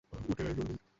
[0.29, 0.81] উঠে আয়, জলদি।